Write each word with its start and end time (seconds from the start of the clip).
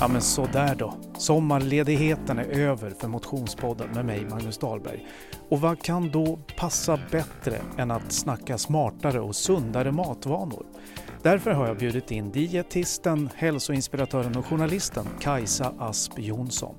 Ja 0.00 0.08
men 0.08 0.22
sådär 0.22 0.74
då. 0.74 0.94
Sommarledigheten 1.18 2.38
är 2.38 2.58
över 2.58 2.90
för 2.90 3.08
Motionspodden 3.08 3.88
med 3.94 4.04
mig 4.04 4.24
Magnus 4.30 4.58
Dahlberg. 4.58 5.06
Och 5.48 5.60
vad 5.60 5.82
kan 5.82 6.10
då 6.10 6.38
passa 6.56 6.98
bättre 7.10 7.60
än 7.78 7.90
att 7.90 8.12
snacka 8.12 8.58
smartare 8.58 9.20
och 9.20 9.36
sundare 9.36 9.92
matvanor? 9.92 10.66
Därför 11.22 11.50
har 11.50 11.66
jag 11.66 11.78
bjudit 11.78 12.10
in 12.10 12.32
dietisten, 12.32 13.30
hälsoinspiratören 13.34 14.36
och 14.36 14.46
journalisten 14.46 15.06
Kajsa 15.20 15.74
Asp 15.78 16.18
Jonsson. 16.18 16.74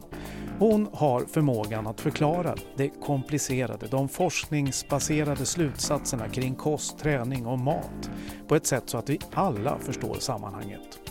Hon 0.60 0.88
har 0.94 1.22
förmågan 1.22 1.88
att 1.88 2.02
förklara 2.02 2.56
det 2.76 2.90
komplicerade, 2.90 3.88
de 3.88 4.10
forskningsbaserade 4.10 5.46
slutsatserna 5.46 6.30
kring 6.30 6.56
kost, 6.56 6.98
träning 7.00 7.46
och 7.46 7.60
mat 7.60 8.10
på 8.48 8.56
ett 8.56 8.66
sätt 8.66 8.84
så 8.86 8.98
att 8.98 9.10
vi 9.10 9.20
alla 9.34 9.78
förstår 9.80 10.16
sammanhanget. 10.16 11.07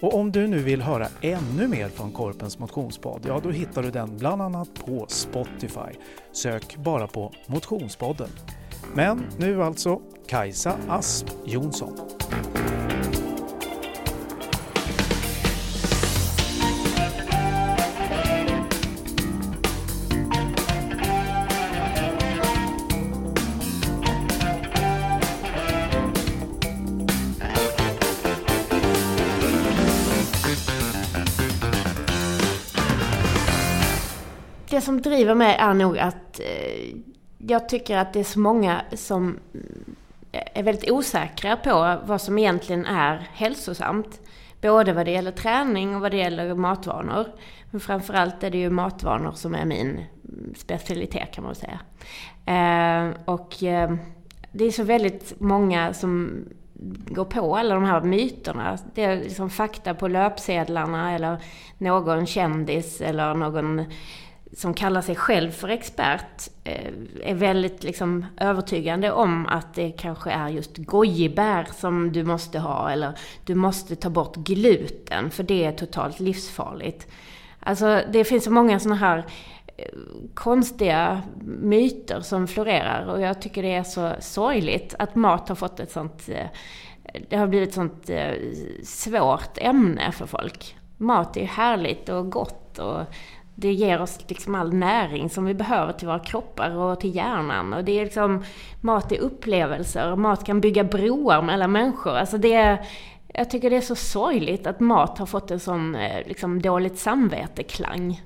Och 0.00 0.14
om 0.14 0.32
du 0.32 0.46
nu 0.46 0.58
vill 0.58 0.82
höra 0.82 1.08
ännu 1.20 1.68
mer 1.68 1.88
från 1.88 2.12
Korpens 2.12 2.58
motionspodd, 2.58 3.24
ja 3.26 3.40
då 3.42 3.50
hittar 3.50 3.82
du 3.82 3.90
den 3.90 4.16
bland 4.16 4.42
annat 4.42 4.68
på 4.86 5.06
Spotify. 5.08 5.98
Sök 6.32 6.76
bara 6.76 7.06
på 7.06 7.32
Motionspodden. 7.46 8.28
Men 8.94 9.24
nu 9.38 9.62
alltså 9.62 10.00
Kajsa 10.26 10.76
Asp 10.88 11.26
Jonsson. 11.44 11.98
Det 34.70 34.80
som 34.80 35.02
driver 35.02 35.34
mig 35.34 35.56
är 35.56 35.74
nog 35.74 35.98
att 35.98 36.40
eh, 36.40 36.96
jag 37.38 37.68
tycker 37.68 37.96
att 37.96 38.12
det 38.12 38.20
är 38.20 38.24
så 38.24 38.40
många 38.40 38.82
som 38.92 39.38
är 40.32 40.62
väldigt 40.62 40.90
osäkra 40.90 41.56
på 41.56 41.96
vad 42.04 42.20
som 42.20 42.38
egentligen 42.38 42.86
är 42.86 43.28
hälsosamt. 43.32 44.20
Både 44.60 44.92
vad 44.92 45.06
det 45.06 45.10
gäller 45.10 45.30
träning 45.30 45.94
och 45.94 46.00
vad 46.00 46.10
det 46.10 46.16
gäller 46.16 46.54
matvanor. 46.54 47.26
Men 47.70 47.80
framförallt 47.80 48.44
är 48.44 48.50
det 48.50 48.58
ju 48.58 48.70
matvanor 48.70 49.32
som 49.32 49.54
är 49.54 49.64
min 49.64 50.04
specialitet 50.56 51.32
kan 51.32 51.44
man 51.44 51.54
säga. 51.54 51.80
Eh, 52.46 53.14
och 53.24 53.62
eh, 53.62 53.94
det 54.52 54.64
är 54.64 54.70
så 54.70 54.82
väldigt 54.82 55.40
många 55.40 55.94
som 55.94 56.44
går 57.06 57.24
på 57.24 57.56
alla 57.56 57.74
de 57.74 57.84
här 57.84 58.00
myterna. 58.00 58.78
Det 58.94 59.04
är 59.04 59.16
liksom 59.16 59.50
fakta 59.50 59.94
på 59.94 60.08
löpsedlarna 60.08 61.14
eller 61.14 61.36
någon 61.78 62.26
kändis 62.26 63.00
eller 63.00 63.34
någon 63.34 63.84
som 64.52 64.74
kallar 64.74 65.00
sig 65.00 65.16
själv 65.16 65.50
för 65.50 65.68
expert 65.68 66.48
eh, 66.64 66.92
är 67.22 67.34
väldigt 67.34 67.84
liksom 67.84 68.26
övertygande 68.36 69.12
om 69.12 69.46
att 69.46 69.74
det 69.74 69.90
kanske 69.90 70.30
är 70.30 70.48
just 70.48 70.76
gojibär 70.76 71.68
som 71.74 72.12
du 72.12 72.24
måste 72.24 72.58
ha 72.58 72.90
eller 72.90 73.12
du 73.44 73.54
måste 73.54 73.96
ta 73.96 74.10
bort 74.10 74.36
gluten 74.36 75.30
för 75.30 75.42
det 75.42 75.64
är 75.64 75.72
totalt 75.72 76.20
livsfarligt. 76.20 77.06
Alltså 77.60 78.02
det 78.12 78.24
finns 78.24 78.44
så 78.44 78.50
många 78.50 78.80
sådana 78.80 78.96
här 78.96 79.26
eh, 79.76 79.98
konstiga 80.34 81.22
myter 81.44 82.20
som 82.20 82.48
florerar 82.48 83.06
och 83.06 83.20
jag 83.20 83.42
tycker 83.42 83.62
det 83.62 83.74
är 83.74 83.82
så 83.82 84.12
sorgligt 84.20 84.94
att 84.98 85.14
mat 85.14 85.48
har 85.48 85.56
fått 85.56 85.80
ett 85.80 85.90
sånt 85.90 86.28
eh, 86.28 86.46
det 87.28 87.36
har 87.36 87.46
blivit 87.46 87.68
ett 87.68 87.74
sånt 87.74 88.10
svårt 88.82 89.58
ämne 89.58 90.12
för 90.12 90.26
folk. 90.26 90.76
Mat 90.96 91.36
är 91.36 91.40
ju 91.40 91.46
härligt 91.46 92.08
och 92.08 92.30
gott 92.30 92.78
och 92.78 93.00
det 93.60 93.72
ger 93.72 94.00
oss 94.00 94.18
liksom 94.28 94.54
all 94.54 94.72
näring 94.72 95.30
som 95.30 95.44
vi 95.44 95.54
behöver 95.54 95.92
till 95.92 96.08
våra 96.08 96.18
kroppar 96.18 96.76
och 96.76 97.00
till 97.00 97.16
hjärnan. 97.16 97.72
Och 97.72 97.84
det 97.84 98.00
är 98.00 98.04
liksom, 98.04 98.44
mat 98.80 99.12
är 99.12 99.18
upplevelser, 99.18 100.16
mat 100.16 100.44
kan 100.44 100.60
bygga 100.60 100.84
broar 100.84 101.42
mellan 101.42 101.72
människor. 101.72 102.10
Alltså 102.10 102.38
det 102.38 102.52
är, 102.52 102.86
jag 103.34 103.50
tycker 103.50 103.70
det 103.70 103.76
är 103.76 103.80
så 103.80 103.94
sorgligt 103.94 104.66
att 104.66 104.80
mat 104.80 105.18
har 105.18 105.26
fått 105.26 105.50
en 105.50 105.60
sån 105.60 105.94
eh, 105.94 106.26
liksom, 106.26 106.62
dåligt 106.62 106.98
samvete-klang. 106.98 108.22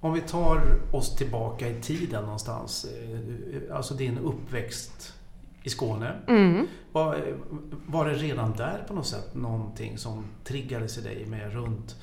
Om 0.00 0.12
vi 0.12 0.20
tar 0.20 0.62
oss 0.92 1.16
tillbaka 1.16 1.68
i 1.68 1.74
tiden 1.80 2.22
någonstans, 2.22 2.84
eh, 2.84 3.76
alltså 3.76 3.94
din 3.94 4.18
uppväxt 4.18 5.14
i 5.62 5.70
Skåne. 5.70 6.12
Mm. 6.28 6.66
Var, 6.92 7.34
var 7.86 8.06
det 8.06 8.14
redan 8.14 8.52
där 8.56 8.84
på 8.88 8.94
något 8.94 9.06
sätt 9.06 9.34
någonting 9.34 9.98
som 9.98 10.24
triggades 10.44 10.98
i 10.98 11.00
dig 11.00 11.26
med 11.26 11.52
runt 11.52 11.96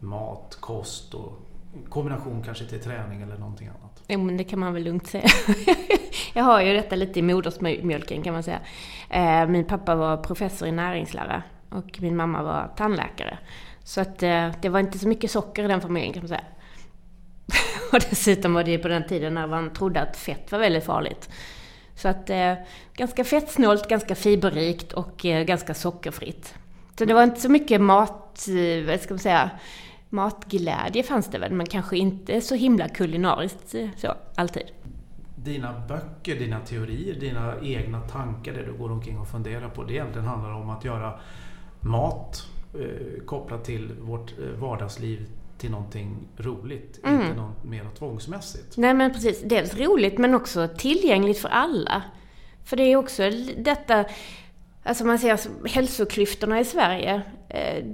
mat, 0.00 0.56
kost 0.60 1.14
och 1.14 1.47
kombination 1.88 2.42
kanske 2.42 2.64
till 2.64 2.80
träning 2.80 3.22
eller 3.22 3.38
någonting 3.38 3.68
annat? 3.68 4.02
Jo, 4.08 4.20
men 4.20 4.36
det 4.36 4.44
kan 4.44 4.58
man 4.58 4.74
väl 4.74 4.82
lugnt 4.82 5.06
säga. 5.06 5.28
jag 6.34 6.44
har 6.44 6.60
ju 6.60 6.72
detta 6.72 6.96
lite 6.96 7.18
i 7.18 7.22
modersmjölken 7.22 8.22
kan 8.22 8.32
man 8.32 8.42
säga. 8.42 8.60
Eh, 9.10 9.46
min 9.46 9.64
pappa 9.64 9.94
var 9.94 10.16
professor 10.16 10.68
i 10.68 10.72
näringslära 10.72 11.42
och 11.70 11.98
min 12.00 12.16
mamma 12.16 12.42
var 12.42 12.70
tandläkare. 12.76 13.38
Så 13.84 14.00
att 14.00 14.22
eh, 14.22 14.50
det 14.62 14.68
var 14.68 14.80
inte 14.80 14.98
så 14.98 15.08
mycket 15.08 15.30
socker 15.30 15.64
i 15.64 15.68
den 15.68 15.80
familjen 15.80 16.12
kan 16.12 16.22
man 16.22 16.28
säga. 16.28 16.44
och 17.92 18.00
dessutom 18.10 18.54
var 18.54 18.64
det 18.64 18.70
ju 18.70 18.78
på 18.78 18.88
den 18.88 19.06
tiden 19.06 19.34
när 19.34 19.46
man 19.46 19.72
trodde 19.72 20.00
att 20.00 20.16
fett 20.16 20.52
var 20.52 20.58
väldigt 20.58 20.84
farligt. 20.84 21.30
Så 21.94 22.08
att 22.08 22.30
eh, 22.30 22.54
ganska 22.96 23.24
fettsnålt, 23.24 23.88
ganska 23.88 24.14
fiberrikt 24.14 24.92
och 24.92 25.26
eh, 25.26 25.44
ganska 25.44 25.74
sockerfritt. 25.74 26.54
Så 26.98 27.04
det 27.04 27.14
var 27.14 27.22
inte 27.22 27.40
så 27.40 27.48
mycket 27.48 27.80
mat, 27.80 28.46
vad 28.86 29.00
ska 29.00 29.14
man 29.14 29.18
säga, 29.18 29.50
matglädje 30.10 31.02
fanns 31.02 31.30
det 31.30 31.38
väl, 31.38 31.52
men 31.52 31.66
kanske 31.66 31.98
inte 31.98 32.40
så 32.40 32.54
himla 32.54 32.88
kulinariskt 32.88 33.74
så, 33.96 34.14
alltid. 34.34 34.62
Dina 35.36 35.82
böcker, 35.88 36.38
dina 36.38 36.60
teorier, 36.60 37.14
dina 37.14 37.54
egna 37.62 38.00
tankar, 38.00 38.52
det 38.52 38.62
du 38.62 38.72
går 38.72 38.92
omkring 38.92 39.18
och 39.18 39.28
funderar 39.28 39.68
på, 39.68 39.84
det 39.84 39.92
egentligen 39.92 40.28
handlar 40.28 40.52
om 40.52 40.70
att 40.70 40.84
göra 40.84 41.20
mat 41.80 42.46
eh, 42.74 43.24
kopplat 43.24 43.64
till 43.64 43.92
vårt 44.00 44.38
eh, 44.38 44.60
vardagsliv 44.60 45.26
till 45.58 45.70
någonting 45.70 46.16
roligt, 46.36 47.00
mm. 47.04 47.20
inte 47.20 47.34
något 47.34 47.64
mer 47.64 47.86
tvångsmässigt. 47.98 48.76
Nej 48.76 48.94
men 48.94 49.12
precis, 49.12 49.42
dels 49.44 49.76
roligt 49.76 50.18
men 50.18 50.34
också 50.34 50.68
tillgängligt 50.78 51.38
för 51.38 51.48
alla. 51.48 52.02
För 52.64 52.76
det 52.76 52.82
är 52.82 52.96
också 52.96 53.22
detta, 53.56 54.04
alltså 54.82 55.04
man 55.04 55.18
ser 55.18 55.32
alltså, 55.32 55.48
hälsoklyftorna 55.66 56.60
i 56.60 56.64
Sverige. 56.64 57.22
Eh, 57.48 57.84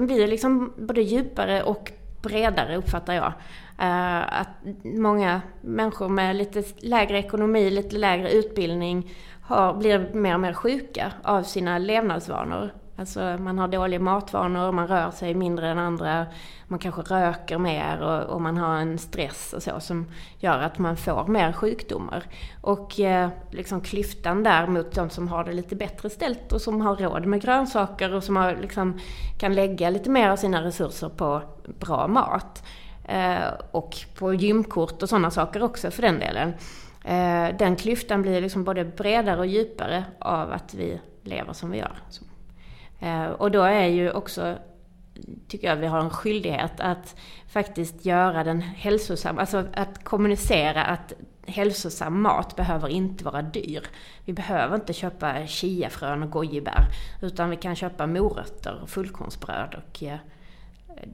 blir 0.00 0.26
liksom 0.28 0.72
både 0.76 1.02
djupare 1.02 1.62
och 1.62 1.92
bredare 2.22 2.76
uppfattar 2.76 3.14
jag. 3.14 3.32
Eh, 3.78 4.40
att 4.40 4.48
många 4.82 5.42
människor 5.60 6.08
med 6.08 6.36
lite 6.36 6.62
lägre 6.76 7.18
ekonomi, 7.18 7.70
lite 7.70 7.96
lägre 7.96 8.32
utbildning 8.32 9.10
har, 9.42 9.74
blir 9.74 10.14
mer 10.14 10.34
och 10.34 10.40
mer 10.40 10.52
sjuka 10.52 11.12
av 11.22 11.42
sina 11.42 11.78
levnadsvanor. 11.78 12.70
Alltså 12.96 13.20
man 13.20 13.58
har 13.58 13.68
dåliga 13.68 14.00
matvanor, 14.00 14.72
man 14.72 14.86
rör 14.86 15.10
sig 15.10 15.34
mindre 15.34 15.68
än 15.68 15.78
andra, 15.78 16.26
man 16.66 16.78
kanske 16.78 17.02
röker 17.02 17.58
mer 17.58 18.02
och, 18.02 18.34
och 18.34 18.42
man 18.42 18.56
har 18.56 18.76
en 18.76 18.98
stress 18.98 19.52
och 19.52 19.62
så 19.62 19.80
som 19.80 20.06
gör 20.38 20.58
att 20.58 20.78
man 20.78 20.96
får 20.96 21.26
mer 21.26 21.52
sjukdomar. 21.52 22.24
Och 22.60 23.00
eh, 23.00 23.28
liksom 23.50 23.80
klyftan 23.80 24.42
där 24.42 24.66
mot 24.66 24.94
de 24.94 25.10
som 25.10 25.28
har 25.28 25.44
det 25.44 25.52
lite 25.52 25.76
bättre 25.76 26.10
ställt 26.10 26.52
och 26.52 26.60
som 26.60 26.80
har 26.80 26.96
råd 26.96 27.26
med 27.26 27.42
grönsaker 27.42 28.14
och 28.14 28.24
som 28.24 28.36
har, 28.36 28.56
liksom, 28.56 29.00
kan 29.38 29.54
lägga 29.54 29.90
lite 29.90 30.10
mer 30.10 30.30
av 30.30 30.36
sina 30.36 30.62
resurser 30.62 31.08
på 31.08 31.42
bra 31.78 32.06
mat. 32.06 32.64
Eh, 33.04 33.52
och 33.70 33.96
på 34.14 34.34
gymkort 34.34 35.02
och 35.02 35.08
sådana 35.08 35.30
saker 35.30 35.62
också 35.62 35.90
för 35.90 36.02
den 36.02 36.18
delen. 36.18 36.54
Eh, 37.04 37.56
den 37.58 37.76
klyftan 37.76 38.22
blir 38.22 38.40
liksom 38.40 38.64
både 38.64 38.84
bredare 38.84 39.38
och 39.38 39.46
djupare 39.46 40.04
av 40.18 40.52
att 40.52 40.74
vi 40.74 41.00
lever 41.22 41.52
som 41.52 41.70
vi 41.70 41.78
gör. 41.78 41.98
Eh, 42.10 42.33
Eh, 43.00 43.26
och 43.26 43.50
då 43.50 43.62
är 43.62 43.86
ju 43.86 44.10
också, 44.10 44.58
tycker 45.48 45.68
jag, 45.68 45.76
vi 45.76 45.86
har 45.86 46.00
en 46.00 46.10
skyldighet 46.10 46.80
att 46.80 47.16
faktiskt 47.48 48.04
göra 48.04 48.44
den 48.44 48.60
hälsosam, 48.60 49.38
alltså 49.38 49.64
att 49.74 50.04
kommunicera 50.04 50.84
att 50.84 51.12
hälsosam 51.46 52.22
mat 52.22 52.56
behöver 52.56 52.88
inte 52.88 53.24
vara 53.24 53.42
dyr. 53.42 53.82
Vi 54.24 54.32
behöver 54.32 54.74
inte 54.74 54.92
köpa 54.92 55.46
chiafrön 55.46 56.22
och 56.22 56.30
gojibär, 56.30 56.86
utan 57.22 57.50
vi 57.50 57.56
kan 57.56 57.76
köpa 57.76 58.06
morötter 58.06 58.80
och 58.82 58.88
fullkornsbröd 58.88 59.74
och 59.74 60.02
eh, 60.02 60.18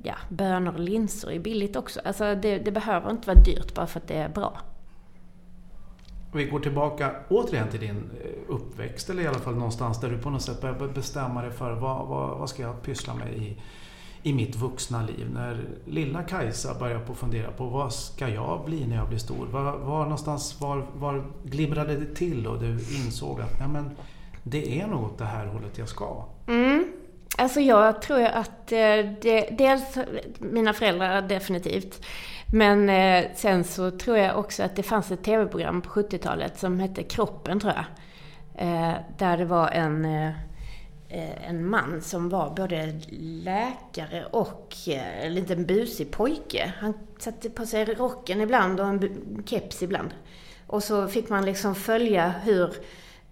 ja, 0.02 0.14
bönor 0.28 0.72
och 0.72 0.80
linser 0.80 1.30
är 1.30 1.38
billigt 1.38 1.76
också. 1.76 2.00
Alltså 2.04 2.34
det, 2.34 2.58
det 2.58 2.70
behöver 2.70 3.10
inte 3.10 3.26
vara 3.26 3.40
dyrt 3.40 3.74
bara 3.74 3.86
för 3.86 4.00
att 4.00 4.08
det 4.08 4.16
är 4.16 4.28
bra. 4.28 4.60
Vi 6.32 6.44
går 6.44 6.60
tillbaka 6.60 7.10
återigen 7.28 7.68
till 7.68 7.80
din 7.80 8.10
eh, 8.24 8.54
uppväxt, 8.54 9.10
eller 9.10 9.22
i 9.22 9.26
alla 9.26 9.38
fall 9.38 9.54
någonstans 9.54 10.00
där 10.00 10.10
du 10.10 10.18
på 10.18 10.30
något 10.30 10.42
sätt 10.42 10.60
börjar 10.60 10.88
bestämma 10.94 11.42
dig 11.42 11.50
för 11.50 11.72
vad, 11.72 12.06
vad, 12.06 12.38
vad 12.38 12.48
ska 12.48 12.62
jag 12.62 12.82
pyssla 12.82 13.14
med 13.14 13.34
i, 13.34 13.56
i 14.22 14.32
mitt 14.32 14.56
vuxna 14.56 15.02
liv. 15.02 15.30
När 15.34 15.68
lilla 15.84 16.22
Kajsa 16.22 16.74
börjar 16.78 17.00
på 17.00 17.14
fundera 17.14 17.50
på 17.50 17.66
vad 17.66 17.92
ska 17.92 18.28
jag 18.28 18.64
bli 18.64 18.86
när 18.86 18.96
jag 18.96 19.08
blir 19.08 19.18
stor? 19.18 19.46
Var, 19.46 19.78
var 19.78 20.02
någonstans 20.02 20.60
var, 20.60 20.86
var 20.94 21.24
glimrade 21.44 21.96
det 21.96 22.14
till 22.14 22.46
och 22.46 22.60
du 22.60 22.70
insåg 22.70 23.40
att 23.40 23.58
nej 23.58 23.68
men, 23.68 23.90
det 24.42 24.80
är 24.80 24.86
nog 24.86 25.04
åt 25.04 25.18
det 25.18 25.24
här 25.24 25.46
hållet 25.46 25.78
jag 25.78 25.88
ska? 25.88 26.24
Mm. 26.46 26.89
Alltså 27.40 27.60
jag 27.60 28.02
tror 28.02 28.22
att 28.22 28.72
eh, 28.72 29.06
det, 29.20 29.48
dels 29.58 29.98
mina 30.38 30.72
föräldrar 30.72 31.22
definitivt. 31.22 32.06
Men 32.52 32.88
eh, 32.88 33.30
sen 33.34 33.64
så 33.64 33.90
tror 33.90 34.18
jag 34.18 34.38
också 34.38 34.62
att 34.62 34.76
det 34.76 34.82
fanns 34.82 35.10
ett 35.10 35.24
tv-program 35.24 35.82
på 35.82 35.90
70-talet 35.90 36.58
som 36.58 36.80
hette 36.80 37.02
Kroppen 37.02 37.60
tror 37.60 37.72
jag. 37.72 37.84
Eh, 38.66 38.94
där 39.18 39.36
det 39.36 39.44
var 39.44 39.68
en, 39.68 40.04
en 41.48 41.66
man 41.66 42.02
som 42.02 42.28
var 42.28 42.50
både 42.50 43.00
läkare 43.42 44.24
och 44.30 44.74
en 45.22 45.34
liten 45.34 45.66
busig 45.66 46.10
pojke. 46.10 46.72
Han 46.78 46.94
satte 47.18 47.50
på 47.50 47.66
sig 47.66 47.84
rocken 47.84 48.40
ibland 48.40 48.80
och 48.80 48.86
en 48.86 49.42
keps 49.46 49.82
ibland. 49.82 50.14
Och 50.66 50.82
så 50.82 51.08
fick 51.08 51.28
man 51.28 51.44
liksom 51.44 51.74
följa 51.74 52.28
hur 52.28 52.74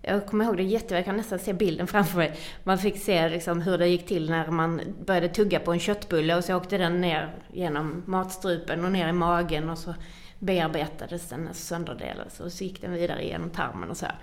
jag 0.08 0.26
kommer 0.26 0.44
ihåg 0.44 0.56
det 0.56 0.62
jätteväl, 0.62 0.96
jag 0.96 1.04
kan 1.04 1.16
nästan 1.16 1.38
se 1.38 1.52
bilden 1.52 1.86
framför 1.86 2.18
mig. 2.18 2.38
Man 2.64 2.78
fick 2.78 2.98
se 2.98 3.28
liksom 3.28 3.60
hur 3.60 3.78
det 3.78 3.88
gick 3.88 4.06
till 4.06 4.30
när 4.30 4.50
man 4.50 4.80
började 5.06 5.28
tugga 5.28 5.60
på 5.60 5.72
en 5.72 5.78
köttbulle 5.78 6.36
och 6.36 6.44
så 6.44 6.56
åkte 6.56 6.78
den 6.78 7.00
ner 7.00 7.34
genom 7.52 8.02
matstrupen 8.06 8.84
och 8.84 8.92
ner 8.92 9.08
i 9.08 9.12
magen 9.12 9.70
och 9.70 9.78
så 9.78 9.94
bearbetades 10.38 11.28
den, 11.28 11.48
sönderdelades 11.52 12.40
och 12.40 12.52
så 12.52 12.64
gick 12.64 12.80
den 12.80 12.92
vidare 12.92 13.24
genom 13.24 13.50
tarmen 13.50 13.90
och 13.90 13.96
så 13.96 14.06
här. 14.06 14.14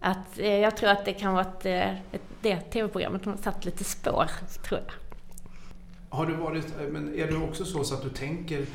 Att, 0.00 0.38
eh, 0.38 0.56
jag 0.56 0.76
tror 0.76 0.90
att 0.90 1.04
det 1.04 1.12
kan 1.12 1.32
vara 1.32 1.42
att 1.42 1.66
eh, 1.66 1.90
det 2.40 2.56
tv-programmet 2.56 3.24
har 3.24 3.36
satt 3.36 3.64
lite 3.64 3.84
spår, 3.84 4.30
tror 4.68 4.80
jag. 4.80 4.92
Har 6.16 6.26
du 6.26 6.34
varit, 6.34 6.80
eh, 6.80 6.86
men 6.86 7.14
är 7.14 7.26
det 7.26 7.36
också 7.36 7.64
så, 7.64 7.84
så 7.84 7.94
att 7.94 8.02
du 8.02 8.08
tänker 8.08 8.66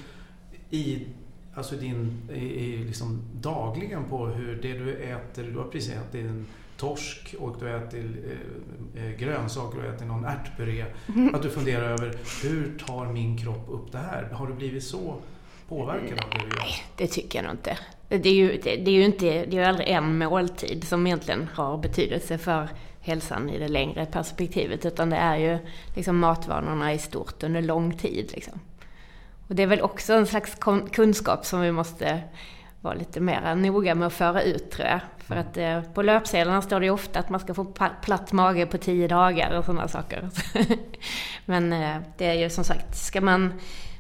i 0.70 1.08
alltså 1.54 1.76
din, 1.76 2.30
i, 2.34 2.40
i 2.40 2.78
liksom 2.78 3.22
dagligen 3.34 4.04
på 4.10 4.28
hur 4.28 4.56
det 4.62 4.74
du 4.74 4.96
äter, 4.96 5.44
du 5.44 5.58
har 5.58 5.68
precis 5.68 5.94
ätit 5.94 6.26
en 6.26 6.46
torsk 6.78 7.36
och 7.40 7.56
du 7.60 7.76
äter 7.76 8.12
eh, 8.96 9.06
eh, 9.06 9.18
grönsaker 9.18 9.80
och 9.80 9.86
äter 9.86 10.06
någon 10.06 10.26
ärtpuré. 10.26 10.86
Mm. 11.16 11.36
Att 11.36 11.42
du 11.42 11.50
funderar 11.50 11.90
över 11.90 12.16
hur 12.44 12.78
tar 12.88 13.06
min 13.06 13.38
kropp 13.38 13.66
upp 13.70 13.92
det 13.92 13.98
här? 13.98 14.30
Har 14.32 14.48
du 14.48 14.54
blivit 14.54 14.84
så 14.84 15.16
påverkad 15.70 16.20
av 16.24 16.30
det 16.30 16.38
du 16.38 16.46
gör? 16.46 16.60
Nej, 16.60 16.84
det 16.98 17.08
tycker 17.08 17.40
jag 17.40 17.44
nog 17.44 17.54
inte. 17.54 17.78
Det 18.08 18.30
är 18.30 18.34
ju, 18.34 18.60
det, 18.64 18.76
det 18.76 18.92
är 18.92 18.96
ju 18.96 19.06
inte, 19.06 19.46
det 19.46 19.58
är 19.58 19.70
aldrig 19.70 19.88
en 19.88 20.18
måltid 20.18 20.84
som 20.84 21.08
egentligen 21.08 21.50
har 21.54 21.78
betydelse 21.78 22.38
för 22.38 22.70
hälsan 23.02 23.50
i 23.50 23.60
det 23.60 23.68
längre 23.68 24.06
perspektivet, 24.06 24.86
utan 24.86 25.10
det 25.10 25.16
är 25.16 25.38
ju 25.38 25.58
liksom 25.96 26.20
matvanorna 26.20 26.94
i 26.94 26.98
stort 26.98 27.44
under 27.44 27.62
lång 27.62 27.98
tid. 27.98 28.32
Liksom. 28.34 28.60
Och 29.48 29.56
det 29.56 29.64
är 29.64 29.68
väl 29.68 29.82
också 29.82 30.14
en 30.14 30.28
slags 30.28 30.58
kunskap 30.92 31.46
som 31.46 31.62
vi 31.62 31.72
måste 31.72 32.22
vara 32.82 32.94
lite 32.94 33.20
mer 33.20 33.56
noga 33.56 33.96
med 33.96 34.08
att 34.08 34.14
föra 34.14 34.42
ut 34.42 34.72
tror 34.72 34.88
jag. 34.88 35.00
För 35.18 35.36
att 35.36 35.58
eh, 35.58 35.82
på 35.82 36.02
löpsedlarna 36.02 36.62
står 36.62 36.80
det 36.80 36.86
ju 36.86 36.92
ofta 36.92 37.20
att 37.20 37.30
man 37.30 37.40
ska 37.40 37.54
få 37.54 37.66
platt 38.02 38.32
mage 38.32 38.66
på 38.66 38.78
tio 38.78 39.08
dagar 39.08 39.58
och 39.58 39.66
sådana 39.66 39.88
saker. 39.88 40.30
Men 41.46 41.74
eh, 41.74 41.96
det 42.18 42.26
är 42.26 42.34
ju 42.34 42.50
som 42.50 42.64
sagt, 42.64 42.96
ska 42.96 43.22
man 43.22 43.54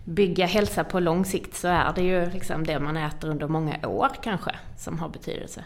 bygga 0.04 0.46
hälsa 0.46 0.84
på 0.84 1.00
lång 1.00 1.26
sikt 1.26 1.56
så 1.56 1.68
är 1.68 1.94
det 1.96 2.02
ju 2.02 2.30
liksom 2.30 2.64
det 2.64 2.80
man 2.80 2.98
äter 2.98 3.30
under 3.30 3.48
många 3.48 3.88
år 3.88 4.10
kanske 4.24 4.52
som 4.78 5.00
har 5.00 5.10
betydelse. 5.10 5.64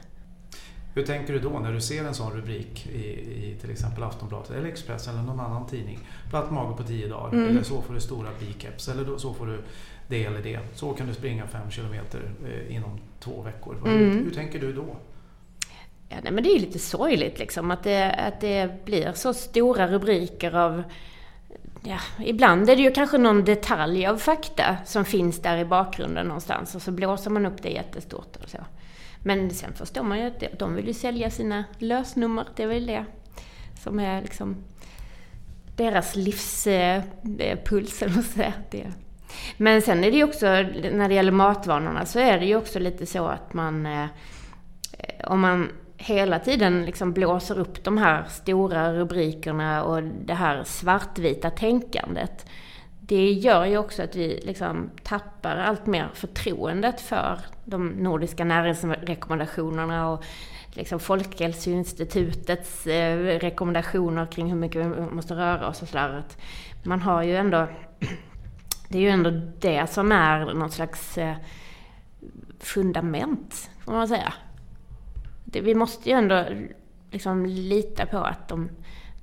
Hur 0.98 1.04
tänker 1.04 1.34
du 1.34 1.40
då 1.40 1.60
när 1.60 1.74
du 1.74 1.82
ser 1.82 2.06
en 2.06 2.14
sån 2.14 2.34
rubrik 2.34 2.88
i, 2.88 2.98
i 2.98 3.58
till 3.62 3.72
exempel 3.72 4.04
Aftonbladet 4.04 4.52
eller 4.52 4.70
Expressen 4.70 5.14
eller 5.14 5.24
någon 5.24 5.40
annan 5.40 5.68
tidning? 5.68 6.00
Platt 6.30 6.52
mage 6.52 6.78
på 6.78 6.84
tio 6.84 7.08
dagar, 7.08 7.34
mm. 7.34 7.50
eller 7.50 7.64
så 7.64 7.82
får 7.82 7.94
du 7.94 8.00
stora 8.00 8.30
bikeps, 8.40 8.88
eller 8.88 9.18
så 9.18 9.34
får 9.34 9.46
du 9.46 9.64
det 10.08 10.26
eller 10.26 10.42
det. 10.42 10.60
Så 10.74 10.94
kan 10.94 11.08
du 11.08 11.14
springa 11.14 11.48
fem 11.48 11.72
kilometer 11.72 12.22
eh, 12.46 12.76
inom 12.76 13.00
två 13.20 13.42
veckor. 13.42 13.76
Mm. 13.86 14.12
Hur, 14.12 14.24
hur, 14.24 14.32
tänker 14.32 14.60
du 14.60 14.74
då? 14.74 14.86
Ja, 16.10 16.18
nej, 16.24 16.32
men 16.32 16.44
det 16.44 16.50
är 16.50 16.60
lite 16.60 16.80
sorgligt 16.80 17.40
liksom 17.40 17.72
att 17.72 17.84
det, 17.84 18.12
att 18.12 18.42
det 18.42 18.86
blir 18.86 19.12
så 19.12 19.34
stora 19.34 19.88
rubriker 19.88 20.56
av 20.56 20.84
Ja, 21.84 22.00
ibland 22.26 22.70
är 22.70 22.76
det 22.76 22.82
ju 22.82 22.92
kanske 22.92 23.18
någon 23.18 23.44
detalj 23.44 24.06
av 24.06 24.18
fakta 24.18 24.78
som 24.86 25.06
finns 25.06 25.42
där 25.42 25.58
i 25.58 25.66
bakgrunden 25.66 26.28
någonstans 26.28 26.76
och 26.76 26.82
så 26.82 26.92
blåser 26.92 27.30
man 27.32 27.46
upp 27.46 27.62
det 27.62 27.70
jättestort 27.70 28.36
och 28.44 28.50
så. 28.50 28.58
Men 29.24 29.50
sen 29.50 29.74
förstår 29.74 30.04
man 30.04 30.20
ju 30.20 30.26
att 30.26 30.60
de 30.60 30.76
vill 30.76 30.88
ju 30.88 30.94
sälja 30.94 31.30
sina 31.30 31.64
lösnummer. 31.78 32.46
Det 32.56 32.64
är 32.64 32.68
väl 32.68 32.86
det 32.86 33.06
som 33.80 34.00
är 34.00 34.22
liksom 34.22 34.56
deras 35.76 36.16
livspuls, 36.16 38.02
eller 38.02 38.22
säga. 38.22 38.54
Det. 38.72 38.88
Men 39.58 39.82
sen 39.82 40.04
är 40.04 40.12
det 40.12 40.18
ju 40.18 40.24
också, 40.24 40.46
när 40.46 41.10
det 41.10 41.16
gäller 41.16 41.32
matvanorna, 41.32 42.06
så 42.06 42.20
är 42.20 42.40
det 42.40 42.46
ju 42.46 42.56
också 42.56 42.80
lite 42.80 43.06
så 43.06 43.28
att 43.28 43.54
man... 43.54 43.86
Eh, 43.86 44.06
om 45.24 45.40
man 45.40 45.70
hela 45.98 46.40
tiden 46.40 46.86
liksom 46.86 47.14
blåser 47.14 47.60
upp 47.60 47.84
de 47.84 47.98
här 47.98 48.24
stora 48.24 48.94
rubrikerna 48.94 49.84
och 49.84 50.04
det 50.04 50.34
här 50.34 50.64
svartvita 50.64 51.50
tänkandet 51.50 52.46
det 53.08 53.32
gör 53.32 53.66
ju 53.66 53.78
också 53.78 54.04
att 54.04 54.16
vi 54.16 54.42
liksom 54.46 54.90
tappar 55.04 55.56
allt 55.56 55.86
mer 55.86 56.10
förtroendet 56.14 57.02
för 57.02 57.40
de 57.66 57.90
nordiska 57.90 58.46
näringsrekommendationerna 58.46 60.10
och 60.10 60.24
liksom 60.72 61.00
Folkhälsoinstitutets 61.00 62.88
eh, 62.88 63.18
rekommendationer 63.40 64.26
kring 64.26 64.50
hur 64.50 64.56
mycket 64.56 64.86
vi 64.86 65.02
måste 65.02 65.36
röra 65.36 65.68
oss 65.68 65.82
och 65.82 65.88
sådär. 65.88 66.24
Man 66.84 67.02
har 67.02 67.24
ju 67.24 67.36
ändå, 67.36 67.68
det 68.90 68.98
är 68.98 69.02
ju 69.02 69.10
ändå 69.10 69.30
det 69.60 69.88
som 69.90 70.12
är 70.12 70.54
något 70.54 70.74
slags 70.74 71.18
eh, 71.18 71.36
fundament, 72.60 73.70
får 73.86 73.92
man 73.92 74.08
säga. 74.08 74.34
Det, 75.46 75.62
vi 75.62 75.76
måste 75.76 76.10
ju 76.10 76.16
ändå 76.16 76.46
liksom 77.12 77.46
lita 77.46 78.06
på 78.06 78.18
att 78.18 78.48
de 78.48 78.70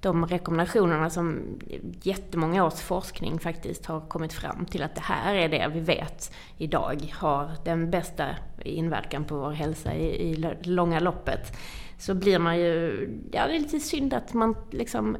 de 0.04 0.26
rekommendationerna 0.26 1.10
som 1.10 1.58
jättemånga 2.02 2.64
års 2.64 2.80
forskning 2.80 3.38
faktiskt 3.38 3.86
har 3.86 4.00
kommit 4.00 4.32
fram 4.32 4.66
till 4.66 4.82
att 4.82 4.94
det 4.94 5.00
här 5.00 5.34
är 5.34 5.48
det 5.48 5.70
vi 5.74 5.80
vet 5.80 6.34
idag 6.56 7.12
har 7.14 7.50
den 7.64 7.90
bästa 7.90 8.26
inverkan 8.64 9.24
på 9.24 9.36
vår 9.36 9.50
hälsa 9.50 9.94
i, 9.94 10.30
i 10.30 10.54
långa 10.62 11.00
loppet. 11.00 11.56
Så 11.98 12.14
blir 12.14 12.38
man 12.38 12.58
ju, 12.58 13.08
ja 13.32 13.46
det 13.46 13.56
är 13.56 13.60
lite 13.60 13.80
synd 13.80 14.14
att 14.14 14.34
man 14.34 14.56
liksom, 14.70 15.16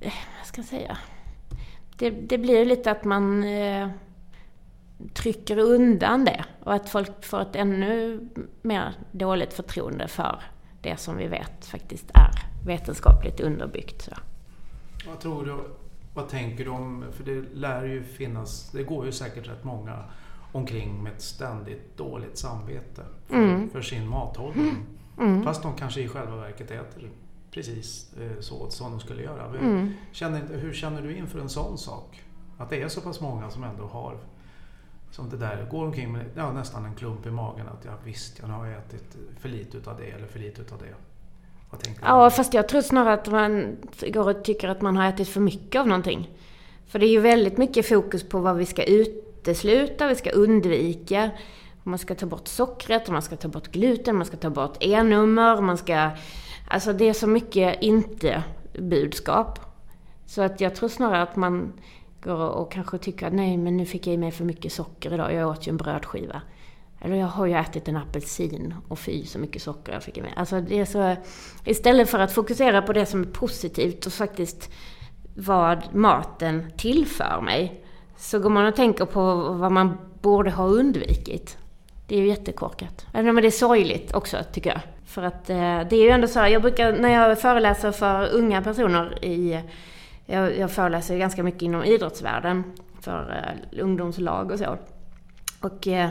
eh, 0.00 0.12
vad 0.38 0.46
ska 0.46 0.60
jag 0.60 0.66
säga? 0.66 0.98
Det, 1.96 2.10
det 2.10 2.38
blir 2.38 2.64
lite 2.64 2.90
att 2.90 3.04
man 3.04 3.44
eh, 3.44 3.88
trycker 5.14 5.58
undan 5.58 6.24
det 6.24 6.44
och 6.62 6.74
att 6.74 6.88
folk 6.88 7.24
får 7.24 7.40
ett 7.40 7.56
ännu 7.56 8.20
mer 8.62 8.94
dåligt 9.12 9.54
förtroende 9.54 10.08
för 10.08 10.42
det 10.82 10.96
som 10.96 11.16
vi 11.16 11.26
vet 11.26 11.66
faktiskt 11.66 12.10
är 12.14 12.53
vetenskapligt 12.66 13.40
underbyggt. 13.40 14.02
Så. 14.02 14.12
Vad 15.08 15.20
tror 15.20 15.44
du, 15.44 15.56
vad 16.14 16.28
tänker 16.28 16.64
du 16.64 16.70
om, 16.70 17.04
för 17.12 17.24
det 17.24 17.44
lär 17.54 17.84
ju 17.84 18.02
finnas, 18.04 18.70
det 18.72 18.82
går 18.82 19.06
ju 19.06 19.12
säkert 19.12 19.48
rätt 19.48 19.64
många 19.64 20.04
omkring 20.52 21.02
med 21.02 21.12
ett 21.12 21.22
ständigt 21.22 21.96
dåligt 21.96 22.38
samvete 22.38 23.02
för, 23.26 23.36
mm. 23.36 23.70
för 23.70 23.82
sin 23.82 24.08
mathållning. 24.08 24.76
Mm. 25.18 25.44
Fast 25.44 25.62
de 25.62 25.74
kanske 25.74 26.00
i 26.00 26.08
själva 26.08 26.36
verket 26.36 26.70
äter 26.70 27.10
precis 27.50 28.14
eh, 28.20 28.40
så 28.40 28.70
som 28.70 28.90
de 28.90 29.00
skulle 29.00 29.22
göra. 29.22 29.58
Mm. 29.58 29.92
Känner, 30.12 30.58
hur 30.58 30.72
känner 30.72 31.02
du 31.02 31.16
inför 31.16 31.38
en 31.38 31.48
sån 31.48 31.78
sak? 31.78 32.22
Att 32.58 32.70
det 32.70 32.82
är 32.82 32.88
så 32.88 33.00
pass 33.00 33.20
många 33.20 33.50
som 33.50 33.64
ändå 33.64 33.86
har 33.86 34.18
som 35.10 35.30
det 35.30 35.36
där, 35.36 35.68
går 35.70 35.86
omkring 35.86 36.12
med 36.12 36.26
ja, 36.34 36.52
nästan 36.52 36.84
en 36.84 36.94
klump 36.94 37.26
i 37.26 37.30
magen 37.30 37.68
att 37.68 37.84
ja, 37.84 37.92
visst, 38.04 38.38
jag 38.38 38.46
har 38.46 38.66
ätit 38.66 39.16
för 39.38 39.48
lite 39.48 39.76
utav 39.76 39.96
det 39.96 40.10
eller 40.10 40.26
för 40.26 40.38
lite 40.38 40.62
utav 40.62 40.78
det. 40.78 40.94
Ja, 42.02 42.30
fast 42.30 42.54
jag 42.54 42.68
tror 42.68 42.80
snarare 42.80 43.14
att 43.14 43.30
man 43.30 43.76
går 44.08 44.30
och 44.30 44.44
tycker 44.44 44.68
att 44.68 44.82
man 44.82 44.96
har 44.96 45.08
ätit 45.08 45.28
för 45.28 45.40
mycket 45.40 45.80
av 45.80 45.86
någonting. 45.86 46.30
För 46.86 46.98
det 46.98 47.06
är 47.06 47.10
ju 47.10 47.20
väldigt 47.20 47.58
mycket 47.58 47.88
fokus 47.88 48.28
på 48.28 48.38
vad 48.38 48.56
vi 48.56 48.66
ska 48.66 48.84
utesluta, 48.84 50.08
vi 50.08 50.14
ska 50.14 50.30
undvika. 50.30 51.30
Man 51.82 51.98
ska 51.98 52.14
ta 52.14 52.26
bort 52.26 52.48
sockret, 52.48 53.08
man 53.08 53.22
ska 53.22 53.36
ta 53.36 53.48
bort 53.48 53.68
gluten, 53.68 54.16
man 54.16 54.26
ska 54.26 54.36
ta 54.36 54.50
bort 54.50 54.76
E-nummer, 54.80 55.60
man 55.60 55.76
ska... 55.76 56.10
Alltså 56.68 56.92
det 56.92 57.08
är 57.08 57.12
så 57.12 57.26
mycket 57.26 57.82
inte-budskap. 57.82 59.58
Så 60.26 60.42
att 60.42 60.60
jag 60.60 60.74
tror 60.74 60.88
snarare 60.88 61.22
att 61.22 61.36
man 61.36 61.72
går 62.22 62.48
och 62.48 62.72
kanske 62.72 62.98
tycker 62.98 63.26
att 63.26 63.32
nej, 63.32 63.56
men 63.56 63.76
nu 63.76 63.86
fick 63.86 64.06
jag 64.06 64.14
i 64.14 64.18
mig 64.18 64.30
för 64.30 64.44
mycket 64.44 64.72
socker 64.72 65.14
idag, 65.14 65.34
jag 65.34 65.50
åt 65.50 65.66
ju 65.66 65.70
en 65.70 65.76
brödskiva. 65.76 66.42
Eller 67.04 67.16
jag 67.16 67.26
har 67.26 67.46
ju 67.46 67.54
ätit 67.54 67.88
en 67.88 67.96
apelsin 67.96 68.74
och 68.88 68.98
fy 68.98 69.24
så 69.24 69.38
mycket 69.38 69.62
socker 69.62 69.92
jag 69.92 70.02
fick 70.02 70.18
i 70.18 70.22
mig. 70.22 70.32
Alltså 70.36 70.60
det 70.60 70.80
är 70.80 70.84
så, 70.84 71.16
istället 71.64 72.10
för 72.10 72.18
att 72.18 72.32
fokusera 72.32 72.82
på 72.82 72.92
det 72.92 73.06
som 73.06 73.22
är 73.22 73.26
positivt 73.26 74.06
och 74.06 74.12
faktiskt 74.12 74.70
vad 75.34 75.94
maten 75.94 76.72
tillför 76.76 77.40
mig, 77.40 77.84
så 78.16 78.38
går 78.38 78.50
man 78.50 78.66
och 78.66 78.76
tänker 78.76 79.04
på 79.04 79.34
vad 79.34 79.72
man 79.72 79.98
borde 80.20 80.50
ha 80.50 80.66
undvikit. 80.66 81.58
Det 82.06 82.16
är 82.16 82.20
ju 82.20 82.28
jättekorkat. 82.28 83.06
Men 83.12 83.34
det 83.34 83.46
är 83.46 83.50
sorgligt 83.50 84.14
också, 84.14 84.36
tycker 84.52 84.70
jag. 84.70 84.80
För 85.04 85.22
att 85.22 85.50
eh, 85.50 85.56
det 85.90 85.96
är 85.96 86.02
ju 86.02 86.10
ändå 86.10 86.28
så 86.28 86.40
här, 86.40 86.48
jag 86.48 86.62
brukar, 86.62 86.92
när 86.92 87.08
jag 87.08 87.40
föreläser 87.40 87.92
för 87.92 88.28
unga 88.32 88.62
personer 88.62 89.24
i... 89.24 89.60
Jag, 90.26 90.58
jag 90.58 90.70
föreläser 90.70 91.18
ganska 91.18 91.42
mycket 91.42 91.62
inom 91.62 91.84
idrottsvärlden, 91.84 92.64
för 93.00 93.44
eh, 93.72 93.82
ungdomslag 93.82 94.50
och 94.50 94.58
så. 94.58 94.78
Och 95.60 95.86
eh, 95.86 96.10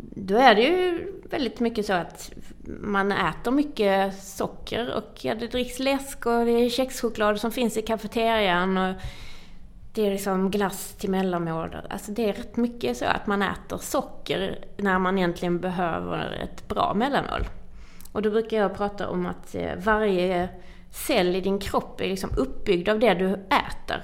då 0.00 0.36
är 0.36 0.54
det 0.54 0.62
ju 0.62 1.12
väldigt 1.30 1.60
mycket 1.60 1.86
så 1.86 1.92
att 1.92 2.32
man 2.66 3.12
äter 3.12 3.50
mycket 3.50 4.22
socker 4.22 4.94
och 4.94 5.18
ja, 5.24 5.34
det 5.34 5.46
dricks 5.46 5.78
läsk 5.78 6.26
och 6.26 6.44
det 6.44 6.50
är 6.50 6.68
kexchoklad 6.68 7.40
som 7.40 7.52
finns 7.52 7.76
i 7.76 7.82
kafeterian 7.82 8.78
och 8.78 8.94
det 9.92 10.06
är 10.06 10.10
liksom 10.10 10.50
glass 10.50 10.94
till 10.94 11.10
mellanmål. 11.10 11.76
Alltså 11.90 12.12
det 12.12 12.28
är 12.28 12.32
rätt 12.32 12.56
mycket 12.56 12.96
så 12.96 13.04
att 13.04 13.26
man 13.26 13.42
äter 13.42 13.78
socker 13.78 14.64
när 14.76 14.98
man 14.98 15.18
egentligen 15.18 15.60
behöver 15.60 16.32
ett 16.42 16.68
bra 16.68 16.94
mellanmål. 16.94 17.48
Och 18.12 18.22
då 18.22 18.30
brukar 18.30 18.56
jag 18.56 18.76
prata 18.76 19.08
om 19.08 19.26
att 19.26 19.54
eh, 19.54 19.70
varje 19.76 20.48
cell 20.90 21.36
i 21.36 21.40
din 21.40 21.58
kropp 21.58 22.00
är 22.00 22.08
liksom 22.08 22.30
uppbyggd 22.36 22.88
av 22.88 22.98
det 22.98 23.14
du 23.14 23.32
äter. 23.32 24.02